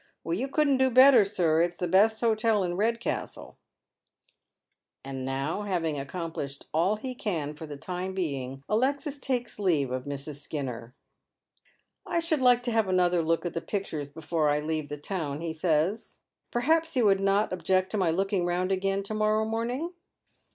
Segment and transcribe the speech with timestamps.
[0.19, 1.61] *' You couldn't do better, sir.
[1.61, 3.53] It's the best hotel in Eedcastle."
[5.05, 10.05] And now, having accomplished all he can for the time being, Alexis takes leave of
[10.05, 10.37] Mrs.
[10.37, 10.95] Skinner."
[12.07, 15.39] I should like to have another look at the pictures before 1 leave the town,"
[15.41, 16.17] he says."
[16.49, 19.93] Perhaps you would not object to my looking round again to morrow morning